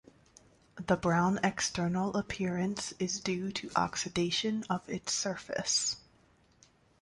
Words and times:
The 0.87 0.97
brown 0.97 1.39
external 1.43 2.17
appearance 2.17 2.91
is 2.97 3.19
due 3.19 3.51
to 3.51 3.69
oxidation 3.75 4.63
of 4.67 4.81
its 4.89 5.13
surface. 5.13 5.97